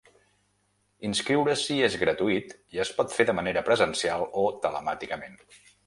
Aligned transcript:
Inscriure-s’hi 1.09 1.77
és 1.89 1.99
gratuït 2.05 2.57
i 2.79 2.83
es 2.87 2.95
pot 2.97 3.15
fer 3.19 3.29
de 3.31 3.39
manera 3.43 3.67
presencial 3.71 4.29
o 4.47 4.51
telemàticament. 4.67 5.43